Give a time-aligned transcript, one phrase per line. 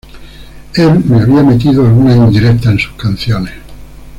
[0.73, 3.51] Él me había metido algunas indirectas en sus canciones.